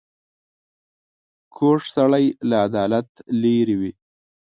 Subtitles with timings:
[1.55, 3.09] کوږ سړی له عدالت
[3.41, 3.91] لیرې وي